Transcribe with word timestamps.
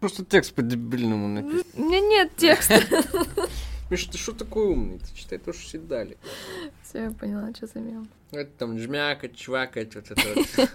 Просто 0.00 0.24
текст 0.24 0.54
по-дебильному 0.54 1.28
написан. 1.28 1.66
У 1.74 1.84
меня 1.84 2.00
нет 2.00 2.36
текста. 2.36 2.80
Миша, 3.90 4.10
ты 4.12 4.18
что 4.18 4.32
такой 4.32 4.66
умный? 4.66 4.98
Ты 4.98 5.14
читай 5.14 5.38
то, 5.38 5.52
что 5.52 5.62
все 5.62 5.78
дали. 5.78 6.16
Все, 6.82 7.04
я 7.04 7.10
поняла, 7.10 7.52
что 7.54 7.66
за 7.66 7.80
мем. 7.80 8.08
Это 8.30 8.50
там 8.58 8.78
жмякать, 8.78 9.34
чвакать, 9.34 9.94
вот 9.94 10.10
это 10.10 10.22
вот. 10.34 10.70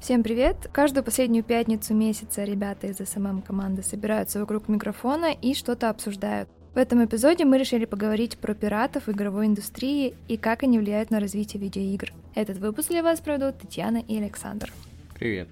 Всем 0.00 0.22
привет! 0.22 0.70
Каждую 0.72 1.04
последнюю 1.04 1.44
пятницу 1.44 1.92
месяца 1.92 2.44
ребята 2.44 2.86
из 2.86 2.96
SMM 2.96 3.42
команды 3.42 3.82
собираются 3.82 4.40
вокруг 4.40 4.68
микрофона 4.68 5.32
и 5.32 5.52
что-то 5.52 5.90
обсуждают. 5.90 6.48
В 6.72 6.78
этом 6.78 7.04
эпизоде 7.04 7.44
мы 7.44 7.58
решили 7.58 7.84
поговорить 7.84 8.38
про 8.38 8.54
пиратов 8.54 9.06
в 9.06 9.10
игровой 9.10 9.46
индустрии 9.46 10.14
и 10.28 10.38
как 10.38 10.62
они 10.62 10.78
влияют 10.78 11.10
на 11.10 11.20
развитие 11.20 11.60
видеоигр. 11.60 12.14
Этот 12.34 12.56
выпуск 12.58 12.88
для 12.88 13.02
вас 13.02 13.20
проведут 13.20 13.58
Татьяна 13.58 13.98
и 13.98 14.16
Александр. 14.16 14.72
Привет. 15.18 15.48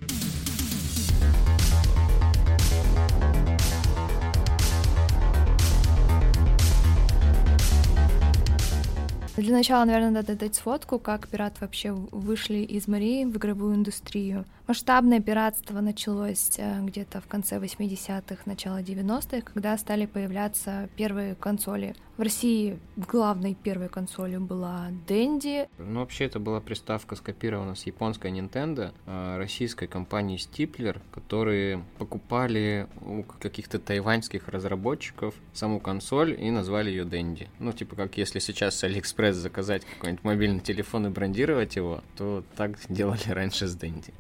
Для 9.37 9.53
начала, 9.53 9.85
наверное, 9.85 10.11
надо 10.11 10.35
дать 10.35 10.55
сводку, 10.55 10.99
как 10.99 11.29
пираты 11.29 11.57
вообще 11.61 11.93
вышли 11.93 12.59
из 12.59 12.89
морей 12.89 13.27
в 13.27 13.37
игровую 13.37 13.75
индустрию. 13.75 14.47
Масштабное 14.67 15.21
пиратство 15.21 15.81
началось 15.81 16.59
э, 16.59 16.81
где-то 16.81 17.21
в 17.21 17.29
конце 17.29 17.59
80-х, 17.59 18.43
начало 18.47 18.83
90-х, 18.83 19.43
когда 19.43 19.79
стали 19.79 20.07
появляться 20.07 20.89
первые 20.97 21.37
консоли. 21.37 21.95
В 22.17 22.23
России 22.23 22.79
главной 22.97 23.55
первой 23.55 23.89
консолью 23.89 24.41
была 24.41 24.89
Dendy. 25.07 25.69
Ну, 25.79 26.01
вообще, 26.01 26.25
это 26.25 26.41
была 26.41 26.61
приставка 26.61 27.15
скопирована 27.15 27.77
с 27.77 27.87
японской 27.87 28.33
Nintendo, 28.33 28.93
э, 29.07 29.37
российской 29.37 29.87
компании 29.87 30.37
Stipler, 30.37 30.99
которые 31.13 31.85
покупали 31.99 32.89
у 33.03 33.23
каких-то 33.23 33.79
тайваньских 33.79 34.49
разработчиков 34.49 35.35
саму 35.53 35.79
консоль 35.79 36.35
и 36.41 36.51
назвали 36.51 36.91
ее 36.91 37.05
Dendy. 37.05 37.47
Ну, 37.61 37.73
типа, 37.73 37.95
как 37.95 38.17
если 38.17 38.41
сейчас 38.41 38.77
с 38.77 38.83
AliExpress 39.27 39.33
заказать 39.33 39.85
какой-нибудь 39.85 40.25
мобильный 40.25 40.61
телефон 40.61 41.07
и 41.07 41.11
брендировать 41.11 41.77
его, 41.77 42.03
то 42.17 42.45
так 42.57 42.73
делали 42.89 43.29
раньше 43.29 43.67
с 43.67 43.77
Dendy. 43.77 44.13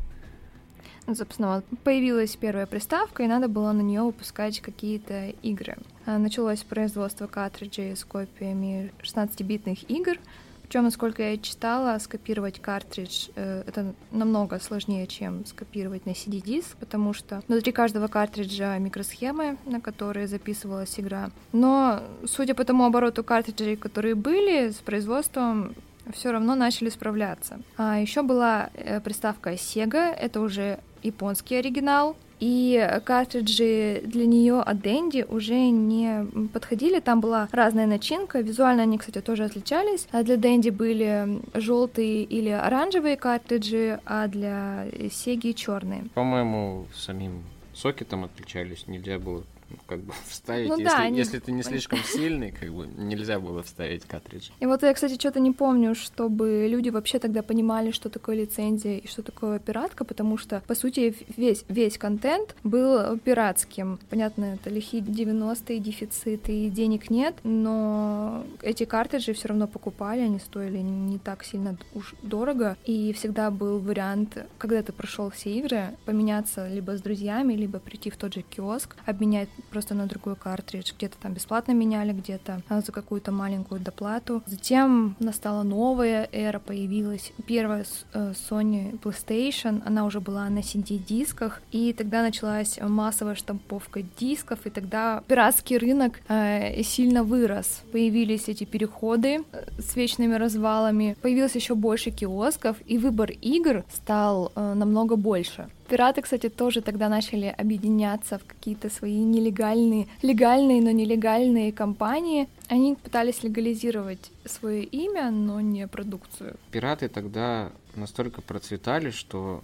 Ну, 1.06 1.14
собственно, 1.14 1.56
вот 1.56 1.78
появилась 1.84 2.34
первая 2.34 2.66
приставка, 2.66 3.22
и 3.22 3.28
надо 3.28 3.46
было 3.46 3.70
на 3.70 3.80
нее 3.80 4.02
выпускать 4.02 4.60
какие-то 4.60 5.28
игры. 5.42 5.76
А, 6.04 6.18
началось 6.18 6.64
производство 6.64 7.28
картриджей 7.28 7.96
с 7.96 8.04
копиями 8.04 8.90
16-битных 9.02 9.84
игр, 9.88 10.18
причем, 10.66 10.84
насколько 10.84 11.22
я 11.22 11.38
читала, 11.38 11.96
скопировать 11.98 12.60
картридж 12.60 13.28
э, 13.36 13.62
это 13.66 13.94
намного 14.10 14.58
сложнее, 14.58 15.06
чем 15.06 15.46
скопировать 15.46 16.06
на 16.06 16.10
CD-диск, 16.10 16.76
потому 16.78 17.12
что 17.12 17.42
внутри 17.46 17.72
каждого 17.72 18.08
картриджа 18.08 18.76
микросхемы, 18.78 19.58
на 19.64 19.80
которые 19.80 20.26
записывалась 20.26 20.98
игра. 20.98 21.30
Но, 21.52 22.02
судя 22.24 22.54
по 22.54 22.64
тому 22.64 22.84
обороту 22.84 23.22
картриджей, 23.22 23.76
которые 23.76 24.16
были, 24.16 24.70
с 24.70 24.76
производством 24.76 25.74
все 26.12 26.32
равно 26.32 26.54
начали 26.54 26.88
справляться. 26.88 27.60
А 27.76 28.00
еще 28.00 28.22
была 28.22 28.70
э, 28.74 29.00
приставка 29.00 29.52
Sega, 29.52 30.12
это 30.12 30.40
уже 30.40 30.80
японский 31.02 31.56
оригинал, 31.56 32.16
и 32.40 33.00
картриджи 33.04 34.02
для 34.04 34.26
нее 34.26 34.60
от 34.60 34.80
Дэнди 34.80 35.24
уже 35.28 35.70
не 35.70 36.26
подходили. 36.52 37.00
Там 37.00 37.20
была 37.20 37.48
разная 37.52 37.86
начинка. 37.86 38.40
Визуально 38.40 38.82
они, 38.82 38.98
кстати, 38.98 39.20
тоже 39.20 39.44
отличались. 39.44 40.06
А 40.12 40.22
для 40.22 40.36
Дэнди 40.36 40.70
были 40.70 41.40
желтые 41.54 42.24
или 42.24 42.50
оранжевые 42.50 43.16
картриджи, 43.16 44.00
а 44.04 44.28
для 44.28 44.86
Сеги 45.10 45.52
черные. 45.52 46.04
По-моему, 46.14 46.86
самим 46.94 47.42
сокетом 47.74 48.24
отличались. 48.24 48.86
Нельзя 48.86 49.18
было 49.18 49.44
как 49.86 50.00
бы 50.00 50.12
вставить. 50.28 50.68
Ну, 50.68 50.78
если, 50.78 50.90
да, 50.90 51.02
они... 51.02 51.18
если 51.18 51.38
ты 51.38 51.52
не 51.52 51.62
слишком 51.62 51.98
сильный, 52.00 52.52
как 52.52 52.72
бы 52.72 52.86
нельзя 52.86 53.38
было 53.38 53.62
вставить 53.62 54.04
картридж. 54.04 54.50
И 54.60 54.66
вот 54.66 54.82
я, 54.82 54.92
кстати, 54.94 55.14
что-то 55.18 55.40
не 55.40 55.52
помню, 55.52 55.94
чтобы 55.94 56.66
люди 56.68 56.90
вообще 56.90 57.18
тогда 57.18 57.42
понимали, 57.42 57.90
что 57.90 58.08
такое 58.08 58.36
лицензия 58.36 58.98
и 58.98 59.06
что 59.06 59.22
такое 59.22 59.58
пиратка, 59.58 60.04
потому 60.04 60.38
что, 60.38 60.62
по 60.66 60.74
сути, 60.74 61.14
весь, 61.36 61.64
весь 61.68 61.98
контент 61.98 62.54
был 62.64 63.18
пиратским. 63.18 63.98
Понятно, 64.10 64.54
это 64.54 64.70
лихие 64.70 65.02
90-е, 65.02 65.78
дефициты, 65.78 66.66
и 66.66 66.70
денег 66.70 67.10
нет, 67.10 67.36
но 67.42 68.44
эти 68.62 68.84
картриджи 68.84 69.32
все 69.32 69.48
равно 69.48 69.66
покупали, 69.66 70.20
они 70.20 70.38
стоили 70.38 70.78
не 70.78 71.18
так 71.18 71.44
сильно 71.44 71.76
уж 71.94 72.14
дорого, 72.22 72.76
и 72.84 73.12
всегда 73.12 73.50
был 73.50 73.78
вариант, 73.78 74.38
когда 74.58 74.82
ты 74.82 74.92
прошел 74.92 75.30
все 75.30 75.52
игры, 75.58 75.96
поменяться 76.04 76.68
либо 76.68 76.96
с 76.96 77.02
друзьями, 77.02 77.54
либо 77.54 77.78
прийти 77.78 78.10
в 78.10 78.16
тот 78.16 78.34
же 78.34 78.42
киоск, 78.42 78.96
обменять 79.06 79.48
просто 79.70 79.94
на 79.94 80.06
другой 80.06 80.36
картридж. 80.36 80.92
Где-то 80.96 81.16
там 81.20 81.32
бесплатно 81.34 81.72
меняли, 81.72 82.12
где-то 82.12 82.62
а, 82.68 82.80
за 82.80 82.92
какую-то 82.92 83.32
маленькую 83.32 83.80
доплату. 83.80 84.42
Затем 84.46 85.16
настала 85.18 85.62
новая 85.62 86.28
эра, 86.32 86.58
появилась 86.58 87.32
первая 87.46 87.84
э, 88.12 88.32
Sony 88.50 88.98
PlayStation, 89.00 89.82
она 89.84 90.04
уже 90.04 90.20
была 90.20 90.48
на 90.48 90.60
CD-дисках, 90.60 91.60
и 91.72 91.92
тогда 91.92 92.22
началась 92.22 92.78
массовая 92.80 93.34
штамповка 93.34 94.02
дисков, 94.02 94.60
и 94.64 94.70
тогда 94.70 95.22
пиратский 95.26 95.78
рынок 95.78 96.20
э, 96.28 96.82
сильно 96.82 97.22
вырос. 97.22 97.82
Появились 97.92 98.48
эти 98.48 98.64
переходы 98.64 99.44
э, 99.52 99.80
с 99.80 99.96
вечными 99.96 100.34
развалами, 100.34 101.16
появилось 101.22 101.54
еще 101.54 101.74
больше 101.74 102.10
киосков, 102.10 102.76
и 102.86 102.98
выбор 102.98 103.30
игр 103.30 103.84
стал 103.92 104.52
намного 104.54 105.16
больше. 105.16 105.68
Пираты, 105.88 106.22
кстати, 106.22 106.48
тоже 106.48 106.80
тогда 106.80 107.08
начали 107.08 107.46
объединяться 107.46 108.38
в 108.38 108.44
какие-то 108.44 108.90
свои 108.90 109.18
нелегальные, 109.18 110.08
легальные, 110.22 110.82
но 110.82 110.90
нелегальные 110.90 111.72
компании. 111.72 112.48
Они 112.68 112.96
пытались 112.96 113.42
легализировать 113.44 114.30
свое 114.44 114.82
имя, 114.82 115.30
но 115.30 115.60
не 115.60 115.86
продукцию. 115.86 116.56
Пираты 116.72 117.08
тогда 117.08 117.70
настолько 117.94 118.42
процветали, 118.42 119.10
что 119.10 119.62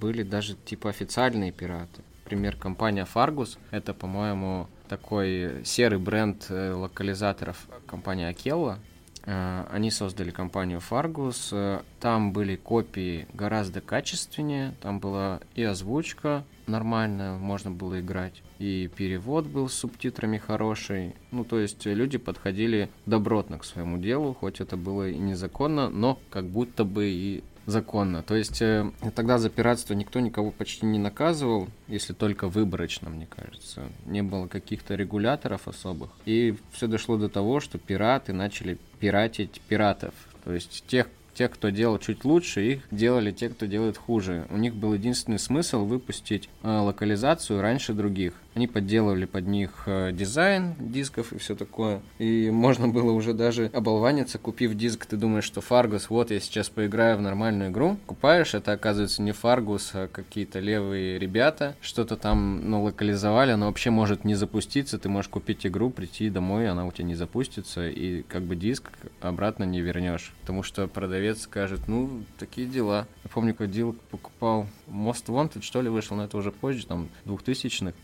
были 0.00 0.22
даже 0.22 0.54
типа 0.54 0.90
официальные 0.90 1.52
пираты. 1.52 2.02
Пример 2.24 2.56
компания 2.56 3.06
Fargus. 3.12 3.58
Это, 3.70 3.94
по-моему, 3.94 4.68
такой 4.88 5.64
серый 5.64 5.98
бренд 5.98 6.46
э, 6.50 6.72
локализаторов 6.72 7.66
компании 7.86 8.26
Акелла. 8.26 8.78
Э, 9.24 9.64
они 9.70 9.90
создали 9.90 10.30
компанию 10.30 10.80
Fargus. 10.80 11.48
Э, 11.52 11.82
там 12.00 12.32
были 12.32 12.56
копии 12.56 13.26
гораздо 13.34 13.80
качественнее. 13.80 14.74
Там 14.80 14.98
была 14.98 15.40
и 15.54 15.62
озвучка 15.62 16.44
нормальная, 16.66 17.36
можно 17.36 17.70
было 17.70 18.00
играть. 18.00 18.42
И 18.58 18.90
перевод 18.96 19.46
был 19.46 19.68
с 19.68 19.74
субтитрами 19.74 20.38
хороший. 20.38 21.14
Ну, 21.30 21.44
то 21.44 21.58
есть 21.58 21.84
люди 21.86 22.18
подходили 22.18 22.88
добротно 23.06 23.58
к 23.58 23.64
своему 23.64 23.98
делу, 23.98 24.34
хоть 24.34 24.60
это 24.60 24.76
было 24.76 25.08
и 25.08 25.18
незаконно, 25.18 25.88
но 25.88 26.18
как 26.30 26.46
будто 26.46 26.84
бы 26.84 27.08
и 27.08 27.44
законно. 27.66 28.22
То 28.22 28.34
есть 28.34 28.60
э, 28.62 28.90
тогда 29.14 29.38
за 29.38 29.50
пиратство 29.50 29.94
никто 29.94 30.20
никого 30.20 30.50
почти 30.50 30.86
не 30.86 30.98
наказывал, 30.98 31.68
если 31.88 32.12
только 32.12 32.48
выборочно, 32.48 33.10
мне 33.10 33.26
кажется. 33.26 33.82
Не 34.06 34.22
было 34.22 34.46
каких-то 34.46 34.94
регуляторов 34.94 35.68
особых. 35.68 36.10
И 36.24 36.56
все 36.72 36.86
дошло 36.86 37.16
до 37.16 37.28
того, 37.28 37.60
что 37.60 37.78
пираты 37.78 38.32
начали 38.32 38.78
пиратить 39.00 39.60
пиратов. 39.68 40.14
То 40.44 40.52
есть 40.52 40.84
тех, 40.86 41.08
тех, 41.34 41.50
кто 41.50 41.70
делал 41.70 41.98
чуть 41.98 42.24
лучше, 42.24 42.64
их 42.64 42.82
делали 42.90 43.30
те, 43.30 43.48
кто 43.48 43.66
делает 43.66 43.96
хуже. 43.96 44.46
У 44.50 44.56
них 44.56 44.74
был 44.74 44.94
единственный 44.94 45.38
смысл 45.38 45.84
выпустить 45.84 46.48
э, 46.62 46.68
локализацию 46.68 47.60
раньше 47.60 47.92
других. 47.92 48.34
Они 48.54 48.66
подделывали 48.66 49.24
под 49.24 49.46
них 49.46 49.84
э, 49.86 50.12
дизайн 50.12 50.74
дисков 50.78 51.32
и 51.32 51.38
все 51.38 51.54
такое. 51.54 52.02
И 52.18 52.50
можно 52.50 52.88
было 52.88 53.12
уже 53.12 53.32
даже 53.32 53.70
оболваниться, 53.72 54.38
купив 54.38 54.74
диск. 54.74 55.06
Ты 55.06 55.16
думаешь, 55.16 55.44
что 55.44 55.60
Фаргус, 55.60 56.10
вот 56.10 56.30
я 56.30 56.40
сейчас 56.40 56.68
поиграю 56.68 57.16
в 57.16 57.22
нормальную 57.22 57.70
игру. 57.70 57.96
Купаешь, 58.06 58.54
это 58.54 58.72
оказывается 58.72 59.22
не 59.22 59.32
Фаргус, 59.32 59.92
а 59.94 60.08
какие-то 60.08 60.60
левые 60.60 61.18
ребята. 61.18 61.74
Что-то 61.80 62.16
там 62.16 62.70
ну, 62.70 62.82
локализовали, 62.82 63.52
оно 63.52 63.66
вообще 63.66 63.90
может 63.90 64.24
не 64.24 64.34
запуститься. 64.34 64.98
Ты 64.98 65.08
можешь 65.08 65.30
купить 65.30 65.66
игру, 65.66 65.90
прийти 65.90 66.28
домой, 66.28 66.68
она 66.68 66.86
у 66.86 66.92
тебя 66.92 67.04
не 67.04 67.14
запустится. 67.14 67.88
И 67.88 68.22
как 68.22 68.42
бы 68.42 68.54
диск 68.54 68.90
обратно 69.20 69.64
не 69.64 69.80
вернешь. 69.80 70.32
Потому 70.42 70.62
что 70.62 70.86
продавец 70.88 71.42
скажет, 71.42 71.88
ну, 71.88 72.22
такие 72.38 72.66
дела. 72.66 73.06
Я 73.24 73.30
помню, 73.30 73.54
когда 73.54 73.72
Дил 73.72 73.96
покупал 74.10 74.66
Most 74.88 75.26
Wanted, 75.26 75.62
что 75.62 75.80
ли, 75.80 75.88
вышел, 75.88 76.16
но 76.16 76.24
это 76.24 76.36
уже 76.36 76.52
позже, 76.52 76.86
там, 76.86 77.08
2000-х. 77.24 77.94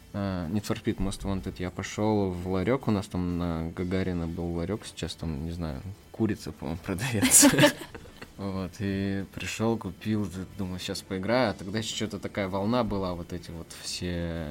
Need 0.50 0.65
for 0.65 0.82
Speed 0.82 0.99
Most 0.99 1.23
Wanted. 1.25 1.55
Я 1.59 1.70
пошел 1.70 2.31
в 2.31 2.49
ларек, 2.49 2.88
у 2.88 2.91
нас 2.91 3.06
там 3.06 3.38
на 3.38 3.70
Гагарина 3.76 4.26
был 4.26 4.53
ларек, 4.55 4.87
сейчас 4.87 5.15
там, 5.15 5.44
не 5.44 5.53
знаю, 5.53 5.82
курица, 6.12 6.53
по-моему, 6.53 6.81
продается. 6.85 7.49
Вот, 8.37 8.70
и 8.79 9.25
пришел, 9.35 9.76
купил, 9.76 10.29
думаю, 10.56 10.79
сейчас 10.79 11.03
поиграю. 11.03 11.50
А 11.50 11.55
тогда 11.55 11.81
еще 11.81 11.94
что-то 11.94 12.20
такая 12.20 12.49
волна 12.49 12.85
была, 12.85 13.15
вот 13.15 13.32
эти 13.32 13.50
вот 13.50 13.67
все 13.82 14.49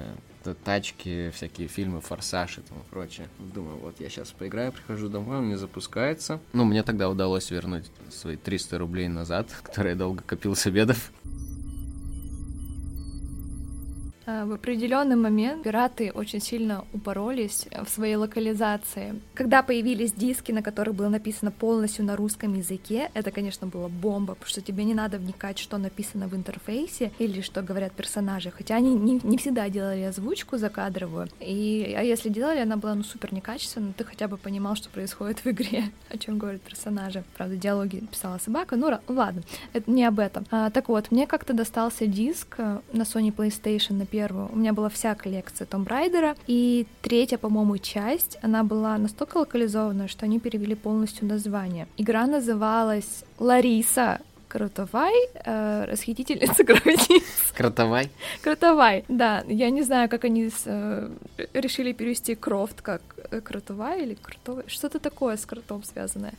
тачки, 0.64 1.31
всякие 1.34 1.68
фильмы, 1.68 2.02
форсаж 2.02 2.58
и 2.58 2.62
тому 2.62 2.81
прочее. 2.90 3.28
Думаю, 3.40 3.78
вот 3.78 4.00
я 4.00 4.10
сейчас 4.10 4.31
поиграю, 4.31 4.72
прихожу 4.72 5.10
домой, 5.10 5.38
он 5.38 5.50
не 5.50 5.58
запускается. 5.58 6.40
Ну, 6.54 6.66
мне 6.66 6.84
тогда 6.84 7.10
удалось 7.10 7.52
вернуть 7.52 7.86
свои 8.10 8.36
300 8.38 8.78
рублей 8.78 9.08
назад, 9.08 9.50
которые 9.64 9.94
я 9.94 9.98
долго 9.98 10.24
копил 10.24 10.56
с 10.56 10.66
обедов. 10.66 11.12
А, 14.27 14.45
в 14.45 14.51
определенный 14.51 15.15
момент 15.15 15.63
пираты 15.63 16.12
очень 16.12 16.41
сильно 16.41 16.83
упоролись 16.91 17.65
в 17.71 17.89
своей 17.89 18.15
локализации. 18.15 19.21
Когда 19.33 19.63
появились 19.63 20.12
диски, 20.12 20.51
на 20.51 20.62
которых 20.62 20.95
было 20.95 21.07
написано 21.07 21.50
полностью 21.50 22.03
на 22.03 22.18
русском 22.18 22.53
языке, 22.53 23.09
это, 23.13 23.31
конечно, 23.31 23.68
была 23.68 23.88
бомба, 23.88 24.35
потому 24.35 24.50
что 24.50 24.62
тебе 24.62 24.83
не 24.83 24.94
надо 24.94 25.18
вникать, 25.18 25.57
что 25.57 25.77
написано 25.77 26.27
в 26.27 26.35
интерфейсе 26.35 27.13
или 27.19 27.39
что 27.39 27.62
говорят 27.62 27.94
персонажи, 27.94 28.51
хотя 28.51 28.75
они 28.75 28.95
не, 28.95 29.21
не 29.24 29.38
всегда 29.38 29.69
делали 29.69 30.01
озвучку 30.01 30.57
закадровую, 30.57 31.30
и, 31.39 31.95
а 31.97 32.03
если 32.03 32.27
делали, 32.27 32.59
она 32.59 32.75
была 32.75 32.95
ну 32.95 33.03
супер 33.03 33.33
некачественная, 33.33 33.94
ты 33.94 34.03
хотя 34.03 34.27
бы 34.27 34.35
понимал, 34.35 34.75
что 34.75 34.89
происходит 34.89 35.39
в 35.39 35.47
игре, 35.47 35.85
о 36.09 36.18
чем 36.18 36.38
говорят 36.38 36.62
персонажи. 36.62 37.23
Правда, 37.38 37.56
диалоги 37.56 38.00
писала 38.00 38.39
собака, 38.39 38.75
ну 38.75 38.94
ладно, 39.07 39.41
это 39.71 39.89
не 39.89 40.03
об 40.03 40.19
этом. 40.19 40.45
А, 40.51 40.69
так 40.69 40.89
вот, 40.89 41.12
мне 41.12 41.27
как-то 41.27 41.53
достался 41.53 42.07
диск 42.07 42.56
э, 42.57 42.80
на 42.91 43.03
Sony 43.03 43.33
PlayStation 43.33 43.94
на 43.94 44.06
первую. 44.18 44.50
У 44.52 44.56
меня 44.56 44.74
была 44.74 44.90
вся 44.90 45.14
коллекция 45.14 45.68
Том 45.68 45.86
Райдера, 45.86 46.36
и 46.48 46.88
третья, 47.02 47.38
по-моему, 47.38 47.78
часть, 47.78 48.40
она 48.42 48.64
была 48.64 48.98
настолько 48.98 49.38
локализованная, 49.38 50.08
что 50.08 50.25
они 50.25 50.40
перевели 50.40 50.75
полностью 50.75 51.28
название. 51.28 51.88
Игра 51.98 52.25
называлась 52.25 53.24
Лариса 53.40 54.19
Крутовай, 54.47 55.13
э, 55.33 55.85
расхитительница 55.85 56.63
гробниц. 56.67 57.51
Кротовай? 57.53 58.09
Кротовай, 58.41 59.03
да. 59.09 59.44
Я 59.47 59.69
не 59.69 59.81
знаю, 59.81 60.09
как 60.09 60.23
они 60.23 60.49
с, 60.49 60.63
э, 60.65 61.09
решили 61.53 61.91
перевести 61.91 62.35
Крофт 62.35 62.81
как 62.81 63.01
э, 63.29 63.41
Крутовай 63.41 64.03
или 64.03 64.13
Крутовай. 64.15 64.63
Что-то 64.67 64.99
такое 64.99 65.35
с 65.35 65.45
кротом 65.45 65.83
связанное. 65.83 66.33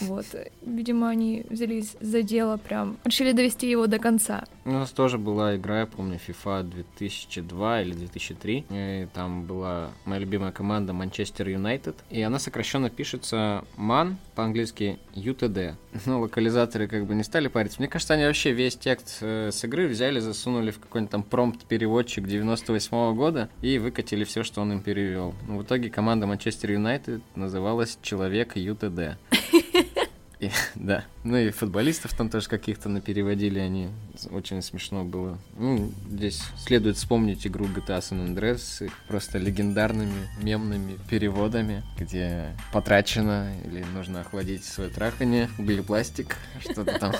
Вот. 0.00 0.26
Видимо, 0.62 1.08
они 1.08 1.44
взялись 1.48 1.96
за 2.00 2.22
дело 2.22 2.58
прям, 2.58 2.98
решили 3.04 3.32
довести 3.32 3.70
его 3.70 3.86
до 3.86 3.98
конца. 3.98 4.44
У 4.66 4.70
нас 4.70 4.90
тоже 4.90 5.16
была 5.18 5.56
игра, 5.56 5.80
я 5.80 5.86
помню, 5.86 6.18
FIFA 6.26 6.64
2002 6.64 7.82
или 7.82 7.94
2003. 7.94 8.64
И 8.70 9.08
там 9.14 9.44
была 9.44 9.90
моя 10.04 10.20
любимая 10.20 10.52
команда 10.52 10.92
Манчестер 10.92 11.48
Юнайтед. 11.48 11.96
И 12.10 12.20
она 12.20 12.38
сокращенно 12.38 12.90
пишется 12.90 13.64
MAN, 13.78 14.16
по-английски 14.34 14.98
UTD. 15.14 15.74
Ну, 16.06 16.20
локализаторы 16.20 16.86
как 16.86 17.06
бы 17.06 17.14
не 17.14 17.22
стали 17.22 17.48
париться. 17.64 17.80
Мне 17.80 17.88
кажется, 17.88 18.14
они 18.14 18.24
вообще 18.24 18.52
весь 18.52 18.76
текст 18.76 19.18
э, 19.22 19.50
с 19.50 19.64
игры 19.64 19.88
взяли, 19.88 20.20
засунули 20.20 20.70
в 20.70 20.78
какой-нибудь 20.78 21.10
там 21.10 21.22
промпт-переводчик 21.22 22.26
98 22.26 22.90
-го 22.90 23.14
года 23.14 23.48
и 23.62 23.78
выкатили 23.78 24.24
все, 24.24 24.42
что 24.44 24.60
он 24.60 24.72
им 24.72 24.80
перевел. 24.82 25.34
Ну, 25.48 25.58
в 25.58 25.62
итоге 25.62 25.88
команда 25.90 26.26
Манчестер 26.26 26.72
Юнайтед 26.72 27.22
называлась 27.34 27.98
Человек 28.02 28.56
ЮТД. 28.56 29.16
Да. 30.74 31.04
Ну 31.22 31.38
и 31.38 31.50
футболистов 31.50 32.12
там 32.14 32.28
тоже 32.28 32.48
каких-то 32.48 32.90
напереводили, 32.90 33.58
они 33.58 33.88
очень 34.30 34.60
смешно 34.60 35.02
было. 35.02 35.38
Ну, 35.56 35.90
здесь 36.10 36.42
следует 36.58 36.96
вспомнить 36.96 37.46
игру 37.46 37.64
GTA 37.64 38.00
San 38.00 38.26
Andreas 38.28 38.90
просто 39.08 39.38
легендарными 39.38 40.28
мемными 40.42 40.98
переводами, 41.08 41.82
где 41.98 42.54
потрачено 42.74 43.54
или 43.64 43.82
нужно 43.94 44.20
охладить 44.20 44.64
свое 44.64 44.90
трахание, 44.90 45.48
углепластик, 45.58 46.36
что-то 46.60 46.98
там 46.98 47.14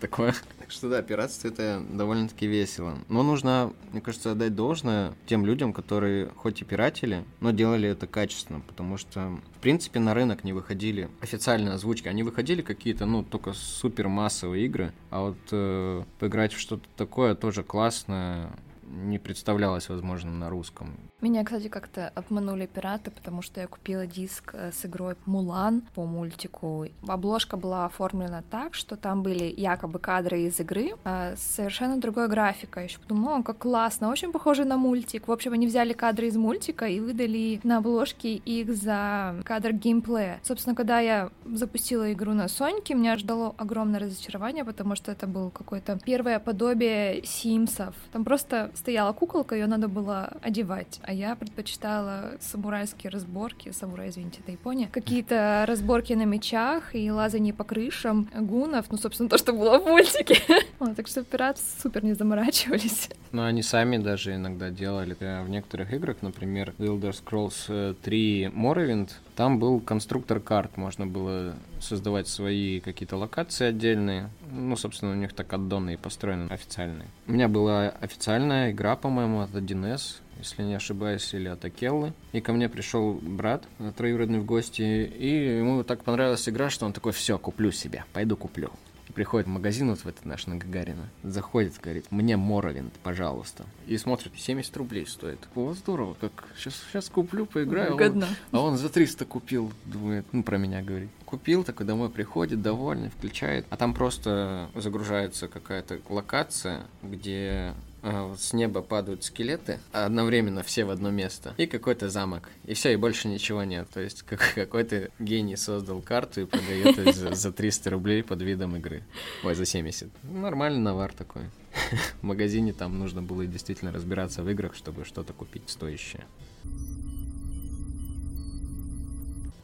такое. 0.00 0.34
Что 0.68 0.90
да, 0.90 1.02
пиратство 1.02 1.48
это 1.48 1.82
довольно-таки 1.90 2.46
весело. 2.46 2.98
Но 3.08 3.22
нужно, 3.22 3.72
мне 3.90 4.00
кажется, 4.00 4.32
отдать 4.32 4.54
должное 4.54 5.14
тем 5.26 5.46
людям, 5.46 5.72
которые 5.72 6.28
хоть 6.36 6.60
и 6.60 6.64
пиратели, 6.64 7.24
но 7.40 7.52
делали 7.52 7.88
это 7.88 8.06
качественно, 8.06 8.60
потому 8.60 8.98
что, 8.98 9.38
в 9.56 9.60
принципе, 9.60 9.98
на 9.98 10.12
рынок 10.12 10.44
не 10.44 10.52
выходили 10.52 11.08
официальные 11.20 11.74
озвучки. 11.74 12.08
Они 12.08 12.22
выходили 12.22 12.60
какие-то, 12.60 13.06
ну, 13.06 13.24
только 13.24 13.54
супер 13.54 14.08
массовые 14.08 14.66
игры, 14.66 14.92
а 15.10 15.22
вот 15.22 15.38
э, 15.52 16.02
поиграть 16.18 16.52
в 16.52 16.58
что-то 16.58 16.86
такое 16.96 17.34
тоже 17.34 17.62
классное 17.62 18.50
не 18.90 19.18
представлялось 19.18 19.88
возможным 19.88 20.38
на 20.38 20.50
русском. 20.50 20.96
Меня, 21.20 21.42
кстати, 21.42 21.66
как-то 21.66 22.12
обманули 22.14 22.66
пираты, 22.66 23.10
потому 23.10 23.42
что 23.42 23.60
я 23.60 23.66
купила 23.66 24.06
диск 24.06 24.54
э, 24.54 24.70
с 24.70 24.86
игрой 24.86 25.16
Мулан 25.26 25.82
по 25.96 26.04
мультику. 26.04 26.86
Обложка 27.08 27.56
была 27.56 27.86
оформлена 27.86 28.44
так, 28.48 28.74
что 28.74 28.94
там 28.94 29.24
были 29.24 29.52
якобы 29.56 29.98
кадры 29.98 30.42
из 30.42 30.60
игры, 30.60 30.92
а 31.02 31.34
совершенно 31.36 31.96
другая 31.96 32.28
графика. 32.28 32.78
Я 32.78 32.84
еще 32.84 33.00
подумала, 33.00 33.42
как 33.42 33.58
классно, 33.58 34.10
очень 34.10 34.30
похоже 34.30 34.64
на 34.64 34.76
мультик. 34.76 35.26
В 35.26 35.32
общем, 35.32 35.54
они 35.54 35.66
взяли 35.66 35.92
кадры 35.92 36.28
из 36.28 36.36
мультика 36.36 36.86
и 36.86 37.00
выдали 37.00 37.60
на 37.64 37.78
обложке 37.78 38.34
их 38.34 38.72
за 38.72 39.34
кадр 39.44 39.72
геймплея. 39.72 40.38
Собственно, 40.44 40.76
когда 40.76 41.00
я 41.00 41.30
запустила 41.44 42.12
игру 42.12 42.32
на 42.32 42.46
Соньке, 42.46 42.94
меня 42.94 43.16
ждало 43.16 43.56
огромное 43.58 43.98
разочарование, 43.98 44.64
потому 44.64 44.94
что 44.94 45.10
это 45.10 45.26
был 45.26 45.50
какое-то 45.50 45.98
первое 46.04 46.38
подобие 46.38 47.24
Симсов. 47.24 47.96
Там 48.12 48.22
просто 48.22 48.70
стояла 48.76 49.12
куколка, 49.12 49.56
ее 49.56 49.66
надо 49.66 49.88
было 49.88 50.36
одевать 50.42 51.00
а 51.08 51.12
я 51.14 51.34
предпочитала 51.36 52.36
самурайские 52.38 53.08
разборки, 53.08 53.70
самурай, 53.72 54.10
извините, 54.10 54.40
это 54.42 54.52
Япония, 54.52 54.88
какие-то 54.92 55.64
разборки 55.66 56.12
на 56.12 56.26
мечах 56.26 56.94
и 56.94 57.10
лазание 57.10 57.54
по 57.54 57.64
крышам 57.64 58.28
гунов, 58.34 58.90
ну, 58.90 58.98
собственно, 58.98 59.30
то, 59.30 59.38
что 59.38 59.54
было 59.54 59.78
в 59.78 59.86
мультике. 59.86 60.36
Так 60.96 61.06
что 61.06 61.24
пираты 61.24 61.60
супер 61.82 62.04
не 62.04 62.14
заморачивались. 62.14 63.08
Ну, 63.32 63.42
они 63.42 63.62
сами 63.62 63.98
даже 63.98 64.34
иногда 64.34 64.70
делали. 64.70 65.14
В 65.18 65.48
некоторых 65.48 65.92
играх, 65.92 66.18
например, 66.20 66.74
Elder 66.78 67.12
Scrolls 67.12 67.94
3 68.02 68.42
э, 68.42 68.48
Morrowind, 68.48 69.10
там 69.34 69.58
был 69.58 69.80
конструктор 69.80 70.40
карт, 70.40 70.76
можно 70.76 71.06
было 71.06 71.54
создавать 71.80 72.28
свои 72.28 72.80
какие-то 72.80 73.16
локации 73.16 73.66
отдельные. 73.66 74.30
Ну, 74.50 74.76
собственно, 74.76 75.12
у 75.12 75.14
них 75.14 75.32
так 75.32 75.52
аддоны 75.52 75.94
и 75.94 75.96
построены 75.96 76.50
официальные. 76.50 77.08
У 77.26 77.32
меня 77.32 77.48
была 77.48 77.88
официальная 77.88 78.72
игра, 78.72 78.96
по-моему, 78.96 79.40
от 79.40 79.50
1С, 79.50 80.20
если 80.38 80.62
не 80.62 80.74
ошибаюсь, 80.74 81.32
или 81.34 81.48
от 81.48 81.64
Акеллы. 81.64 82.12
И 82.32 82.40
ко 82.40 82.52
мне 82.52 82.68
пришел 82.68 83.14
брат 83.14 83.64
э, 83.78 83.92
троюродный 83.96 84.38
в 84.38 84.44
гости, 84.44 84.82
и 84.82 85.58
ему 85.58 85.82
так 85.84 86.04
понравилась 86.04 86.48
игра, 86.48 86.70
что 86.70 86.86
он 86.86 86.92
такой, 86.92 87.12
все, 87.12 87.38
куплю 87.38 87.70
себе, 87.70 88.04
пойду 88.12 88.36
куплю. 88.36 88.70
И 89.08 89.12
приходит 89.12 89.46
в 89.46 89.50
магазин 89.50 89.88
вот 89.88 90.00
в 90.00 90.06
этот 90.06 90.26
наш 90.26 90.46
на 90.46 90.56
Гагарина, 90.56 91.08
заходит, 91.22 91.78
говорит, 91.80 92.06
мне 92.10 92.36
Моровинд, 92.36 92.92
пожалуйста. 93.02 93.64
И 93.86 93.96
смотрит, 93.96 94.32
70 94.36 94.76
рублей 94.76 95.06
стоит. 95.06 95.38
О, 95.54 95.72
здорово, 95.72 96.14
как 96.20 96.44
сейчас, 96.56 96.74
сейчас 96.90 97.08
куплю, 97.08 97.46
поиграю. 97.46 97.92
Выгодно. 97.92 98.28
А 98.52 98.58
он, 98.58 98.64
а 98.66 98.68
он 98.72 98.76
за 98.76 98.90
300 98.90 99.24
купил, 99.24 99.72
думает, 99.86 100.26
ну, 100.32 100.42
про 100.42 100.58
меня 100.58 100.82
говорит. 100.82 101.08
Купил, 101.24 101.64
такой 101.64 101.86
домой 101.86 102.10
приходит, 102.10 102.60
довольный, 102.60 103.08
включает. 103.08 103.66
А 103.70 103.76
там 103.78 103.94
просто 103.94 104.68
загружается 104.74 105.48
какая-то 105.48 106.00
локация, 106.10 106.82
где 107.02 107.74
с 108.02 108.52
неба 108.52 108.82
падают 108.82 109.24
скелеты, 109.24 109.80
а 109.92 110.06
одновременно 110.06 110.62
все 110.62 110.84
в 110.84 110.90
одно 110.90 111.10
место, 111.10 111.54
и 111.56 111.66
какой-то 111.66 112.08
замок. 112.08 112.48
И 112.64 112.74
все, 112.74 112.92
и 112.92 112.96
больше 112.96 113.28
ничего 113.28 113.64
нет. 113.64 113.88
То 113.92 114.00
есть 114.00 114.22
как, 114.22 114.40
какой-то 114.54 115.10
гений 115.18 115.56
создал 115.56 116.00
карту 116.00 116.42
и 116.42 116.44
продает 116.44 117.14
за, 117.14 117.34
за 117.34 117.52
300 117.52 117.90
рублей 117.90 118.22
под 118.22 118.42
видом 118.42 118.76
игры. 118.76 119.02
Ой, 119.44 119.54
за 119.54 119.64
70. 119.64 120.08
Нормальный 120.24 120.80
навар 120.80 121.12
такой. 121.12 121.42
В 122.20 122.22
магазине 122.22 122.72
там 122.72 122.98
нужно 122.98 123.22
было 123.22 123.46
действительно 123.46 123.92
разбираться 123.92 124.42
в 124.42 124.50
играх, 124.50 124.74
чтобы 124.74 125.04
что-то 125.04 125.32
купить 125.32 125.64
стоящее. 125.66 126.24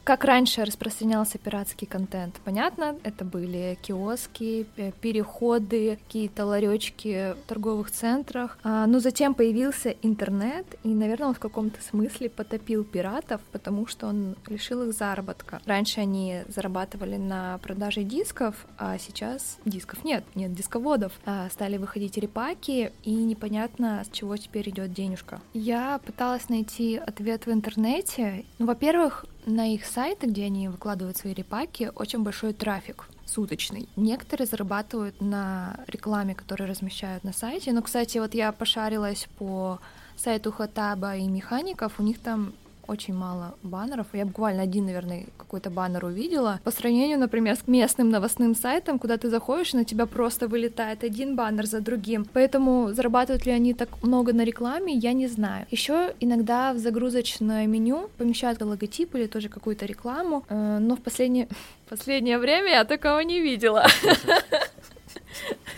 Как 0.05 0.25
раньше 0.25 0.67
распространялся 0.67 1.39
пиратский 1.39 1.87
контент? 1.87 2.39
Понятно, 2.45 2.97
это 3.05 3.25
были 3.25 3.79
киоски, 3.81 4.67
переходы, 5.01 5.99
какие-то 6.07 6.45
ларечки 6.45 7.33
в 7.33 7.49
торговых 7.49 7.91
центрах. 7.91 8.59
А, 8.63 8.87
но 8.87 8.99
затем 8.99 9.33
появился 9.33 9.97
интернет, 10.03 10.67
и, 10.83 10.89
наверное, 10.89 11.29
он 11.29 11.35
в 11.35 11.39
каком-то 11.39 11.81
смысле 11.83 12.29
потопил 12.29 12.85
пиратов, 12.85 13.41
потому 13.51 13.87
что 13.87 14.09
он 14.09 14.37
лишил 14.47 14.83
их 14.83 14.93
заработка. 14.93 15.63
Раньше 15.65 16.01
они 16.01 16.43
зарабатывали 16.49 17.17
на 17.17 17.57
продаже 17.63 18.03
дисков, 18.03 18.67
а 18.77 18.99
сейчас 18.99 19.57
дисков 19.65 20.05
нет, 20.05 20.23
нет 20.35 20.53
дисководов. 20.53 21.13
А, 21.25 21.49
стали 21.49 21.79
выходить 21.79 22.19
репаки, 22.19 22.93
и 23.05 23.11
непонятно, 23.11 24.03
с 24.05 24.15
чего 24.15 24.37
теперь 24.37 24.69
идет 24.69 24.93
денежка. 24.93 25.41
Я 25.55 25.99
пыталась 26.05 26.51
найти 26.51 26.97
ответ 26.99 27.47
в 27.47 27.53
интернете. 27.53 28.45
Ну, 28.59 28.67
во-первых, 28.67 29.25
на 29.47 29.73
их 29.73 29.85
сайты, 29.85 30.27
где 30.27 30.45
они 30.45 30.69
выкладывают 30.69 31.17
свои 31.17 31.35
репаки, 31.35 31.91
очень 31.95 32.23
большой 32.23 32.53
трафик 32.53 33.07
суточный. 33.27 33.89
Некоторые 33.97 34.47
зарабатывают 34.47 35.21
на 35.21 35.81
рекламе, 35.87 36.35
которую 36.35 36.69
размещают 36.69 37.25
на 37.25 37.33
сайте. 37.33 37.73
Но, 37.73 37.83
кстати, 37.83 38.19
вот 38.19 38.35
я 38.35 38.53
пошарилась 38.53 39.27
по 39.39 39.81
сайту 40.17 40.53
Хатаба 40.53 41.17
и 41.17 41.27
механиков, 41.27 41.99
у 41.99 42.03
них 42.03 42.21
там 42.21 42.55
очень 42.89 43.15
мало 43.15 43.55
баннеров. 43.63 44.07
Я 44.13 44.25
буквально 44.25 44.63
один, 44.63 44.87
наверное, 44.87 45.27
какой-то 45.37 45.71
баннер 45.71 46.05
увидела. 46.05 46.61
По 46.65 46.71
сравнению, 46.71 47.19
например, 47.19 47.57
с 47.57 47.67
местным 47.67 48.11
новостным 48.11 48.55
сайтом, 48.55 48.99
куда 48.99 49.17
ты 49.17 49.31
заходишь, 49.31 49.75
и 49.75 49.77
на 49.77 49.85
тебя 49.85 50.07
просто 50.07 50.49
вылетает 50.49 51.05
один 51.05 51.37
баннер 51.37 51.67
за 51.67 51.81
другим. 51.81 52.27
Поэтому 52.33 52.93
зарабатывают 52.93 53.47
ли 53.47 53.53
они 53.53 53.75
так 53.75 53.89
много 54.03 54.33
на 54.33 54.45
рекламе, 54.45 54.95
я 54.95 55.13
не 55.13 55.29
знаю. 55.29 55.67
Еще 55.71 56.15
иногда 56.21 56.73
в 56.73 56.79
загрузочное 56.79 57.67
меню 57.67 58.11
помещают 58.19 58.61
логотип 58.63 59.15
или 59.15 59.27
тоже 59.27 59.49
какую-то 59.49 59.87
рекламу, 59.87 60.45
э, 60.49 60.79
но 60.81 60.97
в 60.97 61.01
последнее, 61.01 61.49
последнее 61.89 62.39
время 62.39 62.71
я 62.71 62.85
такого 62.85 63.21
не 63.21 63.41
видела. 63.41 63.87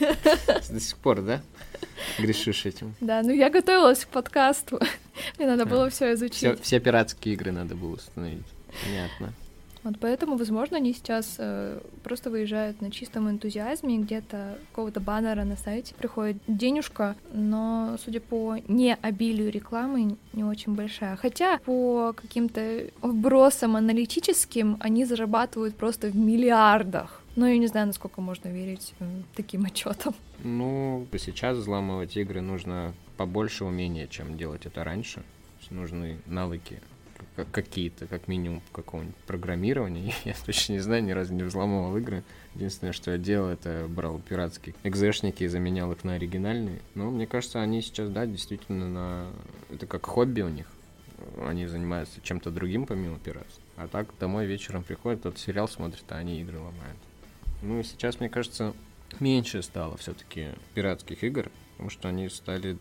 До 0.01 0.81
сих 0.81 0.97
пор, 0.99 1.23
да? 1.23 1.41
грешишь 2.19 2.67
этим. 2.67 2.95
Да, 3.01 3.23
ну 3.23 3.33
я 3.33 3.51
готовилась 3.51 4.05
к 4.05 4.09
подкасту. 4.09 4.81
Мне 5.39 5.47
надо 5.47 5.67
было 5.67 5.91
все 5.91 6.15
изучить. 6.15 6.37
Все, 6.37 6.57
все 6.57 6.81
пиратские 6.81 7.35
игры 7.35 7.53
надо 7.53 7.75
было 7.75 7.95
установить. 7.95 8.47
Понятно. 8.85 9.33
Вот 9.87 10.01
поэтому, 10.01 10.37
возможно, 10.37 10.79
они 10.79 10.93
сейчас 10.93 11.37
э, 11.39 11.79
просто 12.03 12.29
выезжают 12.29 12.81
на 12.81 12.91
чистом 12.91 13.31
энтузиазме, 13.31 13.99
где-то 13.99 14.59
какого-то 14.71 14.99
баннера 14.99 15.45
на 15.45 15.57
сайте 15.57 15.95
приходит 15.95 16.39
денежка, 16.49 17.15
но, 17.33 17.97
судя 18.05 18.21
по 18.21 18.57
необилию 18.67 19.49
рекламы, 19.53 20.17
не 20.33 20.43
очень 20.43 20.75
большая. 20.75 21.15
Хотя 21.15 21.59
по 21.59 22.13
каким-то 22.17 22.91
вбросам 23.01 23.77
аналитическим 23.77 24.77
они 24.81 25.05
зарабатывают 25.05 25.77
просто 25.77 26.09
в 26.09 26.17
миллиардах. 26.17 27.23
Но 27.37 27.47
я 27.47 27.57
не 27.57 27.69
знаю, 27.69 27.87
насколько 27.87 28.21
можно 28.21 28.49
верить 28.49 28.93
э, 28.99 29.05
таким 29.37 29.67
отчетам. 29.67 30.17
Ну, 30.43 31.07
сейчас 31.17 31.59
взламывать 31.59 32.17
игры 32.17 32.41
нужно 32.41 32.93
побольше 33.17 33.65
умения, 33.65 34.07
чем 34.07 34.37
делать 34.37 34.67
это 34.67 34.85
раньше. 34.85 35.23
Нужны 35.71 36.19
навыки 36.27 36.81
какие-то, 37.53 38.07
как 38.07 38.29
минимум, 38.29 38.63
какого-нибудь 38.73 39.17
программирования. 39.27 40.15
Я 40.25 40.35
точно 40.45 40.75
не 40.75 40.79
знаю, 40.79 41.03
ни 41.05 41.13
разу 41.13 41.35
не 41.35 41.43
взломывал 41.43 41.97
игры. 41.97 42.23
Единственное, 42.55 42.93
что 42.93 43.11
я 43.11 43.19
делал, 43.19 43.49
это 43.51 43.87
брал 43.89 44.19
пиратские 44.19 44.75
экзешники 44.83 45.43
и 45.43 45.47
заменял 45.47 45.93
их 45.93 46.05
на 46.05 46.15
оригинальные. 46.15 46.81
Но 46.95 47.11
мне 47.11 47.27
кажется, 47.27 47.61
они 47.61 47.83
сейчас, 47.83 48.09
да, 48.09 48.25
действительно 48.25 48.89
на... 48.89 49.31
Это 49.71 49.87
как 49.87 50.07
хобби 50.07 50.41
у 50.41 50.49
них. 50.49 50.67
Они 51.39 51.67
занимаются 51.67 52.21
чем-то 52.23 52.51
другим 52.51 52.87
помимо 52.87 53.19
пиратства. 53.19 53.63
А 53.77 53.89
так 53.89 54.09
домой 54.19 54.47
вечером 54.47 54.85
приходят, 54.85 55.23
тот 55.23 55.39
сериал 55.39 55.69
смотрит, 55.69 56.05
а 56.09 56.17
они 56.17 56.41
игры 56.41 56.59
ломают. 56.59 56.99
Ну 57.61 57.81
и 57.81 57.83
сейчас, 57.83 58.21
мне 58.21 58.31
кажется, 58.31 58.73
меньше 59.21 59.63
стало 59.63 59.97
все-таки 59.97 60.49
пиратских 60.75 61.25
игр 61.25 61.51
потому 61.77 61.91
что 61.91 62.09
они 62.09 62.29
стали 62.31 62.79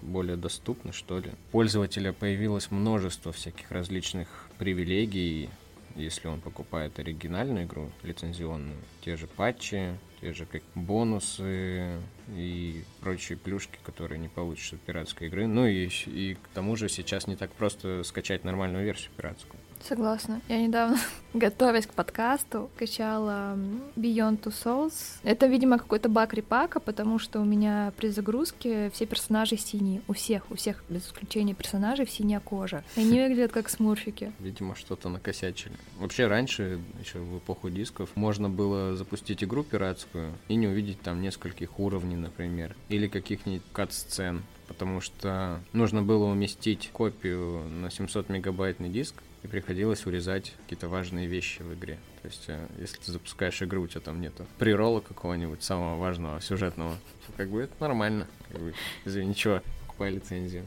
более 0.00 0.36
доступны, 0.36 0.92
что 0.92 1.18
ли. 1.18 1.30
У 1.48 1.52
пользователя 1.52 2.12
появилось 2.12 2.70
множество 2.70 3.30
всяких 3.30 3.70
различных 3.70 4.48
привилегий, 4.56 5.50
если 5.96 6.28
он 6.28 6.40
покупает 6.40 6.98
оригинальную 6.98 7.66
игру, 7.66 7.90
лицензионную, 8.02 8.78
те 9.02 9.16
же 9.16 9.26
патчи, 9.26 9.98
те 10.20 10.32
же 10.32 10.46
как 10.46 10.62
бонусы 10.74 12.00
и 12.34 12.84
прочие 13.00 13.36
плюшки, 13.36 13.78
которые 13.82 14.18
не 14.18 14.28
получишь 14.28 14.72
от 14.72 14.80
пиратской 14.80 15.26
игры. 15.28 15.46
Ну 15.46 15.66
и, 15.66 15.88
и 16.06 16.34
к 16.34 16.48
тому 16.54 16.76
же 16.76 16.88
сейчас 16.88 17.26
не 17.26 17.36
так 17.36 17.52
просто 17.52 18.02
скачать 18.02 18.44
нормальную 18.44 18.84
версию 18.84 19.10
пиратскую. 19.16 19.60
Согласна. 19.82 20.40
Я 20.48 20.60
недавно, 20.60 20.98
готовясь 21.34 21.86
к 21.86 21.94
подкасту, 21.94 22.70
качала 22.76 23.56
Beyond 23.96 24.42
Two 24.42 24.52
Souls. 24.52 24.92
Это, 25.22 25.46
видимо, 25.46 25.78
какой-то 25.78 26.08
баг 26.08 26.34
репака, 26.34 26.80
потому 26.80 27.18
что 27.18 27.40
у 27.40 27.44
меня 27.44 27.92
при 27.96 28.08
загрузке 28.08 28.90
все 28.90 29.06
персонажи 29.06 29.56
синие. 29.56 30.02
У 30.08 30.12
всех, 30.12 30.50
у 30.50 30.56
всех, 30.56 30.84
без 30.88 31.06
исключения 31.06 31.54
персонажей, 31.54 32.06
в 32.06 32.10
синяя 32.10 32.40
кожа. 32.40 32.84
Они 32.96 33.20
выглядят 33.20 33.52
как 33.52 33.68
смурфики. 33.68 34.32
Видимо, 34.38 34.74
что-то 34.74 35.08
накосячили. 35.08 35.74
Вообще, 35.98 36.26
раньше, 36.26 36.80
еще 37.00 37.18
в 37.18 37.38
эпоху 37.38 37.70
дисков, 37.70 38.10
можно 38.14 38.48
было 38.48 38.96
запустить 38.96 39.42
игру 39.44 39.62
пиратскую 39.62 40.32
и 40.48 40.54
не 40.54 40.66
увидеть 40.66 41.00
там 41.00 41.20
нескольких 41.22 41.78
уровней, 41.78 42.16
например, 42.16 42.74
или 42.88 43.08
каких-нибудь 43.08 43.62
кат-сцен 43.72 44.42
потому 44.68 45.00
что 45.00 45.60
нужно 45.72 46.02
было 46.02 46.26
уместить 46.26 46.90
копию 46.92 47.64
на 47.68 47.90
700 47.90 48.28
мегабайтный 48.28 48.90
диск, 48.90 49.14
и 49.42 49.46
приходилось 49.46 50.06
урезать 50.06 50.54
какие-то 50.62 50.88
важные 50.88 51.26
вещи 51.26 51.62
в 51.62 51.74
игре. 51.74 51.98
То 52.22 52.28
есть, 52.28 52.44
э, 52.48 52.66
если 52.78 52.98
ты 52.98 53.12
запускаешь 53.12 53.62
игру, 53.62 53.82
у 53.82 53.86
тебя 53.86 54.00
там 54.00 54.20
нету 54.20 54.46
прирола 54.58 55.00
какого-нибудь 55.00 55.62
самого 55.62 55.96
важного 55.98 56.40
сюжетного, 56.40 56.96
как 57.36 57.48
бы 57.50 57.62
это 57.62 57.74
нормально. 57.80 58.26
Как 58.50 58.60
бы, 58.60 58.74
извини, 59.04 59.28
ничего, 59.28 59.62
покупай 59.86 60.10
лицензию. 60.10 60.66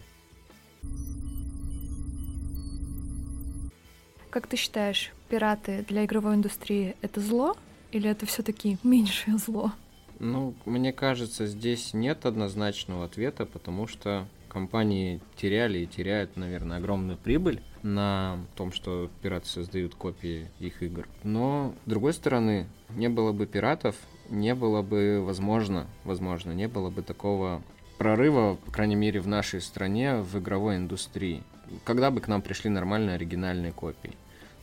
Как 4.30 4.48
ты 4.48 4.56
считаешь, 4.56 5.12
пираты 5.28 5.86
для 5.90 6.06
игровой 6.06 6.36
индустрии 6.36 6.96
это 7.02 7.20
зло 7.20 7.58
или 7.92 8.10
это 8.10 8.26
все-таки 8.26 8.78
меньшее 8.82 9.38
зло? 9.38 9.74
Ну, 10.20 10.54
мне 10.66 10.94
кажется, 10.94 11.48
здесь 11.48 11.94
нет 11.94 12.26
однозначного 12.26 13.06
ответа, 13.06 13.46
потому 13.46 13.88
что 13.88 14.28
компании 14.52 15.22
теряли 15.38 15.80
и 15.80 15.88
теряют, 15.88 16.36
наверное, 16.36 16.78
огромную 16.78 17.18
прибыль 17.18 17.62
на 17.84 18.38
том, 18.56 18.74
что 18.74 19.10
пираты 19.22 19.48
создают 19.48 19.96
копии 19.96 20.48
их 20.60 20.84
игр. 20.84 21.08
Но, 21.24 21.74
с 21.86 21.90
другой 21.90 22.14
стороны, 22.14 22.68
не 22.90 23.08
было 23.08 23.32
бы 23.32 23.46
пиратов, 23.46 23.96
не 24.30 24.54
было 24.54 24.82
бы, 24.82 25.22
возможно, 25.24 25.88
возможно, 26.04 26.52
не 26.52 26.68
было 26.68 26.90
бы 26.90 27.02
такого 27.02 27.62
прорыва, 27.98 28.58
по 28.66 28.72
крайней 28.72 28.96
мере, 28.96 29.22
в 29.22 29.28
нашей 29.28 29.62
стране 29.62 30.18
в 30.18 30.38
игровой 30.38 30.76
индустрии. 30.76 31.44
Когда 31.86 32.12
бы 32.12 32.20
к 32.20 32.28
нам 32.28 32.42
пришли 32.42 32.70
нормальные 32.70 33.16
оригинальные 33.16 33.72
копии. 33.72 34.16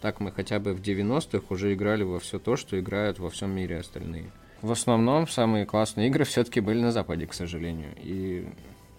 Так 0.03 0.21
мы 0.21 0.31
хотя 0.31 0.61
бы 0.61 0.75
в 0.75 0.81
90-х 0.81 1.47
уже 1.49 1.73
играли 1.73 2.03
во 2.03 2.21
все 2.21 2.39
то, 2.39 2.57
что 2.57 2.79
играют 2.79 3.19
во 3.19 3.31
всем 3.31 3.51
мире 3.51 3.79
остальные. 3.79 4.31
В 4.61 4.71
основном 4.71 5.27
самые 5.29 5.67
классные 5.67 6.09
игры 6.09 6.25
все-таки 6.25 6.61
были 6.61 6.81
на 6.81 6.93
Западе, 6.93 7.27
к 7.27 7.33
сожалению. 7.33 7.93
И 7.97 8.49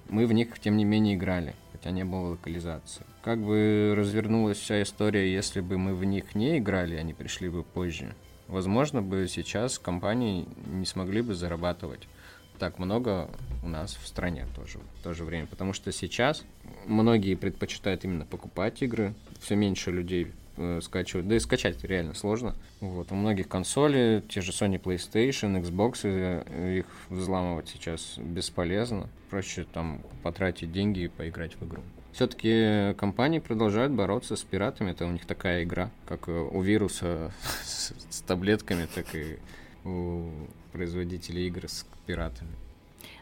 мы 0.10 0.26
в 0.26 0.34
них, 0.34 0.60
тем 0.60 0.78
не 0.78 0.86
менее, 0.86 1.16
играли, 1.16 1.56
хотя 1.72 1.92
не 1.92 2.04
было 2.04 2.32
локализации. 2.32 3.06
Как 3.24 3.40
бы 3.40 3.94
развернулась 3.96 4.58
вся 4.58 4.82
история, 4.82 5.32
если 5.32 5.62
бы 5.62 5.78
мы 5.78 5.96
в 5.96 6.04
них 6.04 6.36
не 6.36 6.58
играли, 6.58 6.96
они 6.96 7.14
пришли 7.14 7.50
бы 7.50 7.64
позже. 7.64 8.14
Возможно 8.48 9.02
бы 9.02 9.28
сейчас 9.30 9.78
компании 9.78 10.48
не 10.66 10.86
смогли 10.86 11.22
бы 11.22 11.36
зарабатывать 11.36 12.08
так 12.60 12.78
много 12.78 13.30
у 13.64 13.68
нас 13.68 13.96
в 13.96 14.06
стране 14.06 14.46
тоже 14.56 14.80
в 15.00 15.04
то 15.04 15.14
же 15.14 15.24
время. 15.24 15.48
Потому 15.48 15.74
что 15.74 15.92
сейчас 15.92 16.44
многие 16.86 17.36
предпочитают 17.36 18.04
именно 18.04 18.26
покупать 18.26 18.84
игры, 18.84 19.16
все 19.40 19.56
меньше 19.56 19.92
людей 19.92 20.32
скачивать. 20.82 21.28
Да 21.28 21.36
и 21.36 21.40
скачать 21.40 21.84
реально 21.84 22.14
сложно. 22.14 22.56
Вот. 22.80 23.12
У 23.12 23.16
многих 23.16 23.48
консоли, 23.48 24.24
те 24.30 24.42
же 24.42 24.52
Sony 24.52 24.82
PlayStation, 24.82 25.62
Xbox, 25.62 26.02
э, 26.04 26.80
их 26.80 26.86
взламывать 27.10 27.70
сейчас 27.70 28.18
бесполезно. 28.18 29.10
Проще 29.30 29.66
там 29.72 30.02
потратить 30.24 30.72
деньги 30.72 31.02
и 31.02 31.08
поиграть 31.08 31.56
в 31.60 31.66
игру. 31.66 31.82
Все-таки 32.12 32.94
компании 32.98 33.40
продолжают 33.40 33.94
бороться 33.94 34.36
с 34.36 34.42
пиратами. 34.42 34.92
Это 34.92 35.06
у 35.06 35.12
них 35.12 35.26
такая 35.26 35.64
игра, 35.64 35.92
как 36.08 36.28
у 36.28 36.62
вируса 36.62 37.32
с 37.64 38.22
таблетками, 38.22 38.88
так 38.94 39.14
и 39.14 39.38
у 39.86 40.30
производителей 40.72 41.48
игр 41.48 41.68
с 41.68 41.86
пиратами. 42.06 42.52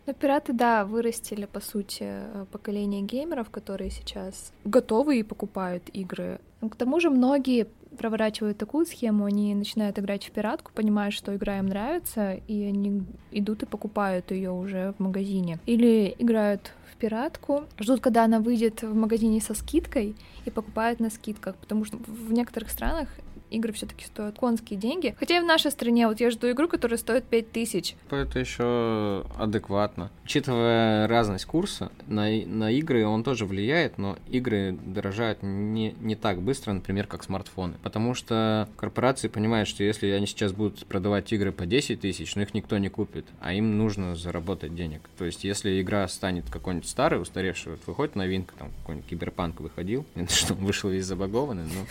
Ну, 0.08 0.14
пираты, 0.14 0.54
да, 0.54 0.86
вырастили, 0.86 1.46
по 1.46 1.60
сути, 1.60 2.04
э, 2.04 2.46
поколение 2.50 3.02
геймеров, 3.02 3.50
которые 3.50 3.92
сейчас 3.92 4.54
готовы 4.64 5.20
и 5.20 5.24
покупают 5.24 5.90
игры. 5.90 6.40
Но 6.62 6.70
к 6.70 6.78
тому 6.78 7.02
же 7.02 7.10
многие 7.10 7.68
проворачивают 7.98 8.58
такую 8.58 8.86
схему, 8.86 9.26
они 9.26 9.54
начинают 9.54 10.00
играть 10.00 10.26
в 10.26 10.32
пиратку, 10.32 10.72
понимая, 10.74 11.12
что 11.12 11.36
игра 11.36 11.60
им 11.60 11.66
нравится, 11.66 12.36
и 12.48 12.64
они 12.64 13.04
идут 13.32 13.64
и 13.64 13.66
покупают 13.66 14.32
ее 14.32 14.52
уже 14.52 14.94
в 14.98 15.02
магазине. 15.02 15.60
Или 15.66 16.16
играют 16.18 16.72
в 16.94 16.96
пиратку, 16.96 17.66
ждут, 17.78 18.00
когда 18.00 18.24
она 18.24 18.40
выйдет 18.40 18.84
в 18.84 18.96
магазине 18.96 19.42
со 19.42 19.54
скидкой, 19.54 20.16
и 20.46 20.50
покупают 20.50 21.02
на 21.02 21.10
скидках, 21.10 21.56
потому 21.58 21.84
что 21.84 21.98
в 21.98 22.32
некоторых 22.32 22.70
странах 22.70 23.10
игры 23.50 23.74
все-таки 23.74 24.06
стоят 24.06 24.38
конские 24.38 24.80
деньги. 24.80 25.16
Хотя 25.20 25.38
и 25.38 25.40
в 25.40 25.46
нашей 25.46 25.72
стране 25.72 26.08
вот 26.08 26.20
я 26.20 26.32
жду 26.32 26.50
игру, 26.52 26.68
которая 26.68 26.98
стоит 26.98 27.26
5000. 27.26 27.96
Это 28.10 28.40
еще 28.40 29.26
адекватно. 29.38 30.12
Учитывая 30.24 31.08
разность 31.08 31.46
курса, 31.46 31.92
на, 32.08 32.30
на 32.30 32.72
игры 32.72 33.06
он 33.06 33.24
тоже 33.24 33.46
влияет, 33.46 33.98
но 33.98 34.18
игры 34.28 34.78
дорожают 34.86 35.40
не, 35.42 35.96
не 36.00 36.16
так 36.16 36.42
быстро, 36.42 36.74
например, 36.74 37.08
как 37.08 37.24
смартфоны. 37.24 37.76
Потому 37.84 38.14
что 38.14 38.70
корпорации 38.78 39.28
понимают, 39.28 39.68
что 39.70 39.84
если 39.84 40.08
они 40.10 40.28
сейчас 40.28 40.52
будут 40.52 40.86
продавать 40.86 41.32
игры 41.32 41.52
по 41.52 41.66
10 41.66 42.02
тысяч, 42.02 42.36
но 42.36 42.42
их 42.42 42.54
никто 42.54 42.78
не 42.78 42.90
купит, 42.90 43.26
а 43.40 43.54
им 43.54 43.78
нужно 43.78 44.16
заработать 44.16 44.76
денег. 44.76 45.02
То 45.18 45.26
есть, 45.26 45.44
если 45.44 45.82
игра 45.82 46.08
станет 46.08 46.50
какой-нибудь 46.50 46.88
старой, 46.88 47.22
устаревшей, 47.22 47.74
вот 47.74 47.82
выходит 47.88 48.16
новинка, 48.16 48.54
там 48.58 48.72
какой-нибудь 48.82 49.10
киберпанк 49.10 49.60
выходил, 49.60 50.06
что, 50.30 50.54
вышел 50.54 50.90
весь 50.90 51.06
забагованный, 51.06 51.64
но 51.64 51.86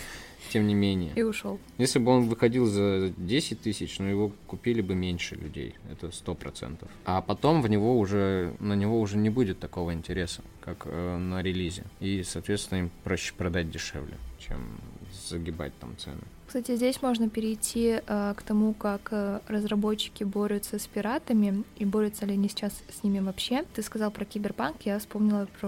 тем 0.53 0.67
не 0.67 0.75
менее. 0.75 1.13
И 1.15 1.23
ушел. 1.23 1.46
Если 1.79 1.99
бы 1.99 2.11
он 2.11 2.29
выходил 2.29 2.67
за 2.67 3.13
10 3.17 3.61
тысяч, 3.61 3.99
но 3.99 4.09
его 4.09 4.33
купили 4.47 4.81
бы 4.81 4.95
меньше 4.95 5.35
людей, 5.35 5.75
это 5.91 6.11
сто 6.11 6.35
процентов. 6.35 6.89
А 7.05 7.23
потом 7.23 7.63
в 7.63 7.69
него 7.69 7.99
уже, 7.99 8.55
на 8.61 8.75
него 8.75 9.01
уже 9.01 9.17
не 9.17 9.31
будет 9.31 9.59
такого 9.59 9.93
интереса, 9.93 10.43
как 10.61 10.87
э, 10.87 11.17
на 11.17 11.43
релизе. 11.43 11.85
И, 12.01 12.23
соответственно, 12.23 12.81
им 12.81 12.91
проще 13.05 13.35
продать 13.35 13.71
дешевле, 13.71 14.17
чем 14.39 14.59
загибать 15.29 15.73
там 15.79 15.97
цены. 15.97 16.23
Кстати, 16.47 16.77
здесь 16.77 17.03
можно 17.03 17.29
перейти 17.29 18.01
э, 18.07 18.35
к 18.37 18.43
тому, 18.43 18.73
как 18.73 19.09
э, 19.11 19.41
разработчики 19.49 20.23
борются 20.23 20.79
с 20.79 20.87
пиратами 20.87 21.65
и 21.77 21.85
борются 21.85 22.25
ли 22.25 22.35
они 22.35 22.49
сейчас 22.49 22.73
с 22.89 23.03
ними 23.03 23.19
вообще. 23.19 23.65
Ты 23.75 23.83
сказал 23.83 24.13
про 24.13 24.25
Киберпанк, 24.25 24.77
я 24.85 24.99
вспомнила 25.01 25.49
про 25.61 25.67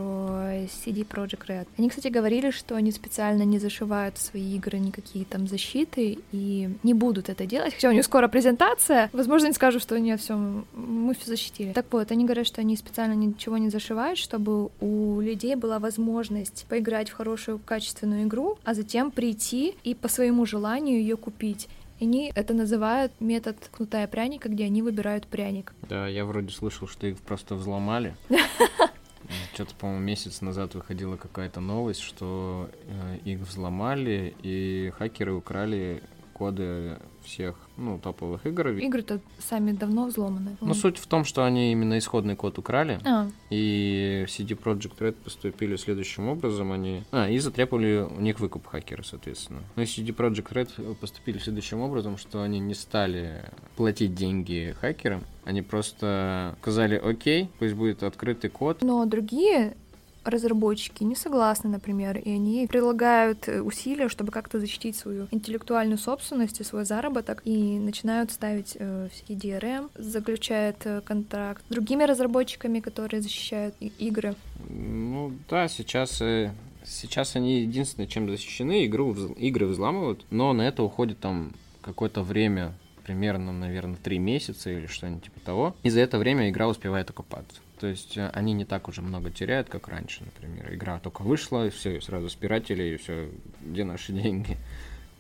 CD 0.67 1.05
Projekt 1.05 1.47
Red. 1.49 1.67
Они, 1.77 1.89
кстати, 1.89 2.07
говорили, 2.09 2.51
что 2.51 2.77
они 2.77 2.93
специально 2.93 3.43
не 3.43 3.59
зашивают 3.59 4.19
в 4.19 4.23
свои 4.23 4.55
игры 4.55 4.79
никакие 4.79 5.25
там 5.25 5.49
защиты 5.49 6.19
и 6.31 6.71
не 6.85 6.95
будут 6.95 7.29
это 7.29 7.45
делать, 7.45 7.75
хотя 7.75 7.89
у 7.89 7.93
них 7.93 8.05
скоро 8.05 8.29
презентация. 8.29 9.11
Возможно, 9.13 9.49
они 9.49 9.55
скажут, 9.55 9.83
что 9.83 9.99
нет, 9.99 10.21
все, 10.21 10.37
мы 10.37 11.15
все 11.15 11.27
защитили. 11.27 11.73
Так 11.73 11.87
вот, 11.91 12.13
они 12.13 12.25
говорят, 12.25 12.47
что 12.47 12.61
они 12.61 12.77
специально 12.77 13.15
ничего 13.15 13.59
не 13.59 13.69
зашивают, 13.69 14.17
чтобы 14.17 14.71
у 14.81 15.21
людей 15.21 15.57
была 15.57 15.81
возможность 15.81 16.67
поиграть 16.69 17.11
в 17.11 17.15
хорошую 17.15 17.59
качественную 17.59 18.25
игру, 18.25 18.59
а 18.65 18.75
затем 18.75 19.11
прийти 19.11 19.75
и 19.83 19.95
по 19.97 20.07
своему 20.07 20.47
желанию 20.47 20.68
желанию 20.69 21.01
ее 21.01 21.17
купить. 21.17 21.69
Они 22.01 22.31
это 22.35 22.55
называют 22.55 23.13
метод 23.21 23.57
кнутая 23.73 24.07
пряника, 24.07 24.49
где 24.49 24.65
они 24.65 24.83
выбирают 24.83 25.27
пряник. 25.27 25.73
Да, 25.89 26.07
я 26.07 26.25
вроде 26.25 26.51
слышал, 26.51 26.87
что 26.87 27.07
их 27.07 27.19
просто 27.19 27.55
взломали. 27.55 28.15
Что-то, 29.55 29.75
по-моему, 29.75 30.03
месяц 30.03 30.41
назад 30.43 30.75
выходила 30.75 31.17
какая-то 31.17 31.61
новость, 31.61 32.01
что 32.01 32.71
э, 32.87 33.19
их 33.25 33.41
взломали, 33.41 34.35
и 34.43 34.93
хакеры 34.97 35.33
украли 35.33 36.03
коды 36.39 36.99
всех, 37.25 37.57
ну, 37.77 37.99
топовых 37.99 38.47
игр. 38.47 38.69
Игры-то 38.69 39.21
сами 39.39 39.73
давно 39.73 40.07
взломаны. 40.07 40.57
Ну, 40.61 40.75
суть 40.75 40.99
в 40.99 41.07
том, 41.07 41.25
что 41.25 41.45
они 41.45 41.73
именно 41.73 41.99
исходный 41.99 42.37
код 42.37 42.59
украли, 42.59 43.01
а. 43.05 43.29
и 43.51 44.25
CD 44.29 44.59
Projekt 44.59 44.99
Red 44.99 45.13
поступили 45.13 45.77
следующим 45.77 46.29
образом, 46.29 46.73
они... 46.73 47.03
А, 47.11 47.29
и 47.29 47.39
затребовали 47.39 48.07
у 48.09 48.21
них 48.21 48.41
выкуп 48.41 48.67
хакера, 48.67 49.03
соответственно. 49.03 49.61
Ну, 49.77 49.83
и 49.83 49.85
CD 49.85 50.15
Projekt 50.15 50.53
Red 50.53 50.95
поступили 50.95 51.39
следующим 51.39 51.81
образом, 51.81 52.17
что 52.17 52.43
они 52.43 52.61
не 52.61 52.75
стали 52.75 53.45
платить 53.77 54.15
деньги 54.15 54.75
хакерам, 54.81 55.23
они 55.45 55.63
просто 55.63 56.57
сказали, 56.61 56.97
окей, 56.97 57.51
пусть 57.59 57.75
будет 57.75 58.03
открытый 58.03 58.51
код. 58.51 58.83
Но 58.83 59.05
другие 59.05 59.77
разработчики 60.25 61.05
не 61.05 61.15
согласны, 61.15 61.71
например, 61.71 62.19
и 62.19 62.31
они 62.31 62.67
прилагают 62.67 63.49
э, 63.49 63.61
усилия, 63.61 64.09
чтобы 64.09 64.33
как-то 64.33 64.61
защитить 64.61 64.97
свою 64.97 65.29
интеллектуальную 65.31 65.99
собственность 65.99 66.61
и 66.61 66.65
свой 66.65 66.85
заработок, 66.85 67.43
и 67.45 67.79
начинают 67.79 68.31
ставить 68.31 68.77
э, 68.79 69.09
всякие 69.13 69.39
DRM, 69.39 69.91
заключают 69.95 70.77
э, 70.85 71.01
контракт 71.01 71.63
с 71.69 71.73
другими 71.73 72.05
разработчиками, 72.05 72.81
которые 72.81 73.23
защищают 73.23 73.75
игры. 73.99 74.35
Ну 74.69 75.33
да, 75.49 75.69
сейчас 75.69 76.21
э, 76.21 76.53
сейчас 76.85 77.37
они 77.37 77.61
единственное, 77.61 78.07
чем 78.07 78.29
защищены, 78.29 78.87
игру, 78.87 79.15
игры 79.37 79.67
взламывают, 79.67 80.25
но 80.31 80.53
на 80.53 80.63
это 80.63 80.83
уходит 80.83 81.19
там 81.21 81.53
какое-то 81.81 82.23
время, 82.23 82.75
примерно, 83.05 83.53
наверное, 83.53 83.97
три 83.97 84.19
месяца 84.19 84.71
или 84.71 84.87
что-нибудь 84.87 85.25
типа 85.25 85.41
того. 85.41 85.77
И 85.83 85.91
за 85.91 86.01
это 86.01 86.19
время 86.19 86.51
игра 86.51 86.69
успевает 86.69 87.09
окупаться. 87.11 87.61
То 87.79 87.87
есть 87.87 88.17
э, 88.17 88.29
они 88.31 88.53
не 88.53 88.65
так 88.65 88.89
уже 88.89 89.03
много 89.03 89.31
теряют, 89.31 89.69
как 89.69 89.89
раньше, 89.89 90.25
например. 90.25 90.75
Игра 90.75 90.99
только 90.99 91.23
вышла, 91.23 91.67
и 91.67 91.71
все, 91.71 91.97
и 91.97 92.01
сразу 92.01 92.29
спиратели, 92.29 92.83
и 92.83 92.97
все, 92.97 93.31
где 93.61 93.85
наши 93.85 94.13
деньги. 94.23 94.57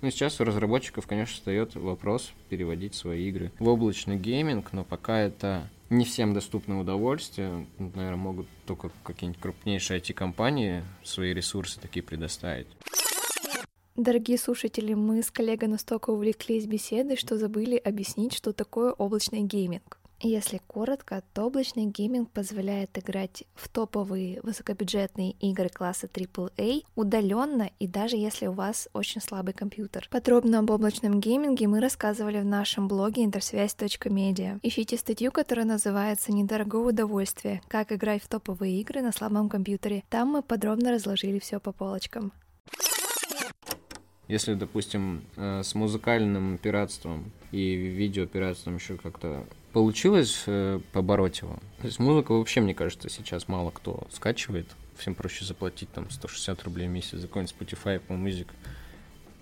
Ну, 0.01 0.11
сейчас 0.11 0.41
у 0.41 0.45
разработчиков, 0.45 1.07
конечно, 1.07 1.35
встает 1.35 1.75
вопрос 1.75 2.33
переводить 2.49 2.95
свои 2.95 3.29
игры 3.29 3.51
в 3.59 3.69
облачный 3.69 4.17
гейминг, 4.17 4.73
но 4.73 4.85
пока 4.85 5.19
это 5.19 5.69
не 5.91 6.05
всем 6.05 6.35
доступное 6.35 6.79
удовольствие. 6.79 7.67
Наверное, 7.79 8.17
могут 8.17 8.47
только 8.67 8.91
какие-нибудь 9.03 9.41
крупнейшие 9.41 10.01
IT-компании 10.01 10.85
свои 11.03 11.33
ресурсы 11.33 11.81
такие 11.81 12.03
предоставить. 12.03 12.69
Дорогие 13.97 14.39
слушатели, 14.39 14.95
мы 14.95 15.23
с 15.25 15.31
коллегой 15.33 15.69
настолько 15.69 16.11
увлеклись 16.11 16.67
беседой, 16.67 17.17
что 17.17 17.37
забыли 17.37 17.77
объяснить, 17.77 18.33
что 18.33 18.53
такое 18.53 18.93
облачный 18.93 19.43
гейминг. 19.43 19.98
Если 20.21 20.61
коротко, 20.67 21.23
то 21.33 21.45
облачный 21.45 21.87
гейминг 21.87 22.31
позволяет 22.31 22.99
играть 22.99 23.45
в 23.55 23.69
топовые 23.69 24.41
высокобюджетные 24.43 25.33
игры 25.39 25.69
класса 25.69 26.09
AAA 26.09 26.83
удаленно 26.97 27.71
и 27.79 27.87
даже 27.87 28.17
если 28.17 28.49
у 28.49 28.53
вас 28.53 28.89
очень 28.95 29.21
слабый 29.21 29.55
компьютер. 29.55 30.09
Подробно 30.11 30.59
об 30.59 30.71
облачном 30.71 31.21
гейминге 31.21 31.69
мы 31.69 31.81
рассказывали 31.81 32.41
в 32.41 32.45
нашем 32.45 32.89
блоге 32.89 33.25
интерсвязь.медиа. 33.25 34.59
Ищите 34.65 34.97
статью, 34.97 35.31
которая 35.31 35.67
называется 35.67 36.33
«Недорогое 36.33 36.83
удовольствие. 36.83 37.63
Как 37.69 37.93
играть 37.93 38.21
в 38.25 38.27
топовые 38.27 38.81
игры 38.81 39.03
на 39.03 39.13
слабом 39.13 39.49
компьютере». 39.49 40.03
Там 40.09 40.31
мы 40.31 40.43
подробно 40.43 40.91
разложили 40.91 41.39
все 41.39 41.61
по 41.61 41.71
полочкам. 41.71 42.33
Если, 44.27 44.55
допустим, 44.55 45.23
э, 45.37 45.63
с 45.63 45.75
музыкальным 45.75 46.59
пиратством 46.59 47.31
и 47.53 47.75
видеопиратством 47.75 48.75
еще 48.75 48.97
как-то 48.97 49.47
получилось 49.73 50.45
э, 50.47 50.81
побороть 50.93 51.41
его. 51.41 51.59
То 51.81 51.87
есть 51.87 51.99
музыку 51.99 52.39
вообще, 52.39 52.61
мне 52.61 52.75
кажется, 52.75 53.09
сейчас 53.09 53.49
мало 53.49 53.71
кто 53.71 54.07
скачивает. 54.11 54.67
Всем 54.97 55.15
проще 55.15 55.45
заплатить 55.45 55.91
там 55.93 56.11
160 56.11 56.63
рублей 56.65 56.89
в 56.89 56.91
месяц 56.91 57.19
за 57.19 57.29
какой-нибудь 57.29 57.55
Spotify, 57.55 58.01
Apple 58.01 58.21
Music 58.21 58.49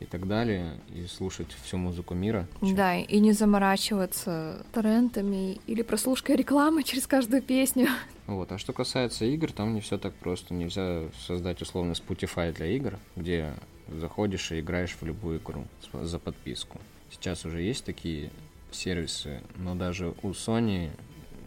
и 0.00 0.04
так 0.04 0.28
далее, 0.28 0.78
и 0.94 1.06
слушать 1.06 1.48
всю 1.64 1.78
музыку 1.78 2.14
мира. 2.14 2.46
Да, 2.60 2.96
и 2.96 3.18
не 3.18 3.32
заморачиваться 3.32 4.64
торрентами 4.72 5.58
или 5.66 5.82
прослушкой 5.82 6.36
рекламы 6.36 6.82
через 6.82 7.06
каждую 7.06 7.42
песню. 7.42 7.88
Вот. 8.26 8.52
А 8.52 8.58
что 8.58 8.72
касается 8.72 9.24
игр, 9.24 9.52
там 9.52 9.74
не 9.74 9.80
все 9.80 9.96
так 9.98 10.12
просто. 10.14 10.52
Нельзя 10.52 11.04
создать 11.26 11.62
условно 11.62 11.92
Spotify 11.92 12.52
для 12.52 12.66
игр, 12.66 12.98
где 13.14 13.54
заходишь 13.88 14.52
и 14.52 14.60
играешь 14.60 14.96
в 15.00 15.04
любую 15.04 15.38
игру 15.38 15.64
за 15.92 16.18
подписку. 16.18 16.78
Сейчас 17.10 17.44
уже 17.46 17.62
есть 17.62 17.84
такие 17.84 18.30
сервисы, 18.76 19.42
но 19.56 19.74
даже 19.74 20.14
у 20.22 20.30
Sony 20.30 20.90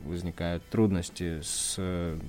возникают 0.03 0.63
трудности 0.69 1.41
с 1.41 1.77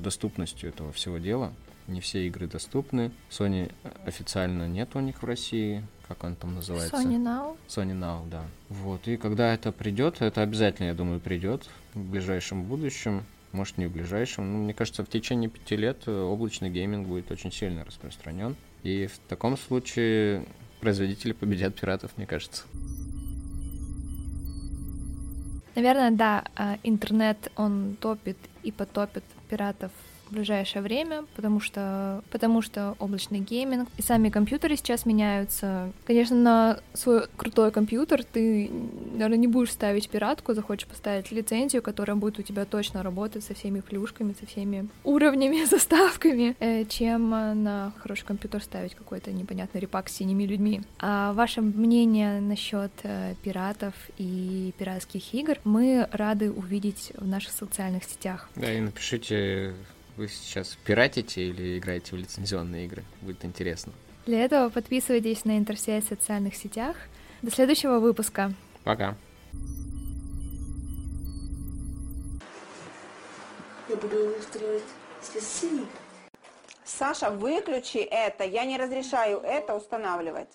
доступностью 0.03 0.69
этого 0.69 0.93
всего 0.93 1.19
дела. 1.19 1.53
Не 1.87 2.01
все 2.01 2.27
игры 2.27 2.47
доступны. 2.47 3.11
Sony 3.31 3.73
официально 4.05 4.69
нет 4.69 4.91
у 4.95 5.01
них 5.01 5.23
в 5.23 5.27
России. 5.27 5.85
Как 6.07 6.23
он 6.23 6.37
там 6.37 6.55
называется? 6.55 6.95
Sony 6.97 7.17
Now. 7.17 7.57
Sony 7.67 7.99
Now, 7.99 8.29
да. 8.29 8.45
Вот. 8.69 9.09
И 9.09 9.17
когда 9.17 9.53
это 9.53 9.73
придет, 9.73 10.23
это 10.23 10.43
обязательно, 10.43 10.87
я 10.89 10.95
думаю, 10.95 11.19
придет 11.19 11.69
в 11.95 12.11
ближайшем 12.11 12.65
будущем. 12.65 13.25
Может, 13.53 13.79
не 13.79 13.87
в 13.87 13.93
ближайшем. 13.93 14.53
Но 14.53 14.59
мне 14.59 14.75
кажется, 14.75 15.05
в 15.05 15.09
течение 15.09 15.51
пяти 15.51 15.77
лет 15.77 16.07
облачный 16.07 16.71
гейминг 16.71 17.09
будет 17.09 17.33
очень 17.33 17.51
сильно 17.51 17.85
распространен. 17.85 18.55
И 18.85 19.07
в 19.07 19.19
таком 19.29 19.57
случае 19.57 20.47
производители 20.81 21.33
победят 21.33 21.75
пиратов, 21.75 22.17
мне 22.17 22.27
кажется. 22.27 22.65
Наверное, 25.81 26.11
да, 26.11 26.45
а, 26.57 26.77
интернет, 26.83 27.51
он 27.57 27.97
топит 27.99 28.37
и 28.63 28.71
потопит 28.71 29.25
пиратов 29.49 29.91
ближайшее 30.31 30.83
время, 30.83 31.25
потому 31.35 31.61
что, 31.61 32.23
потому 32.31 32.63
что 32.63 32.95
облачный 32.99 33.41
гейминг 33.41 33.89
и 33.99 34.03
сами 34.03 34.29
компьютеры 34.29 34.77
сейчас 34.77 35.07
меняются. 35.07 35.93
Конечно, 36.07 36.37
на 36.37 36.81
свой 36.95 37.27
крутой 37.37 37.71
компьютер 37.71 38.25
ты, 38.25 38.71
наверное, 39.13 39.39
не 39.39 39.47
будешь 39.47 39.73
ставить 39.73 40.09
пиратку, 40.09 40.55
захочешь 40.55 40.87
поставить 40.87 41.31
лицензию, 41.33 41.83
которая 41.83 42.17
будет 42.17 42.39
у 42.39 42.43
тебя 42.43 42.65
точно 42.65 43.03
работать 43.03 43.45
со 43.45 43.55
всеми 43.55 43.81
плюшками, 43.81 44.35
со 44.39 44.47
всеми 44.47 44.89
уровнями, 45.05 45.65
заставками, 45.71 46.57
э, 46.61 46.85
чем 46.85 47.31
на 47.31 47.93
хороший 47.99 48.27
компьютер 48.27 48.63
ставить 48.63 48.95
какой-то 48.95 49.33
непонятный 49.33 49.81
репак 49.81 50.09
с 50.09 50.13
синими 50.13 50.45
людьми. 50.45 50.83
А 50.99 51.33
ваше 51.33 51.61
мнение 51.61 52.41
насчет 52.41 52.93
э, 53.03 53.35
пиратов 53.43 53.95
и 54.19 54.73
пиратских 54.79 55.35
игр 55.35 55.59
мы 55.65 56.09
рады 56.13 56.51
увидеть 56.51 57.13
в 57.17 57.27
наших 57.27 57.53
социальных 57.53 58.05
сетях. 58.05 58.49
Да, 58.57 58.73
и 58.73 58.81
напишите 58.81 59.75
вы 60.17 60.29
сейчас 60.29 60.77
пиратите 60.85 61.49
или 61.49 61.79
играете 61.79 62.15
в 62.15 62.19
лицензионные 62.19 62.87
игры? 62.87 63.05
Будет 63.23 63.45
интересно. 63.45 63.93
Для 64.27 64.45
этого 64.45 64.69
подписывайтесь 64.69 65.45
на 65.45 65.59
интерсвязь 65.59 66.05
в 66.05 66.09
социальных 66.09 66.55
сетях. 66.55 66.97
До 67.43 67.51
следующего 67.51 67.99
выпуска. 67.99 68.53
Пока. 68.85 69.17
Я 73.89 73.97
буду 73.97 74.37
устраивать 74.39 74.85
Саша, 76.85 77.31
выключи 77.31 77.99
это. 77.99 78.45
Я 78.45 78.65
не 78.65 78.77
разрешаю 78.77 79.39
это 79.41 79.75
устанавливать. 79.75 80.49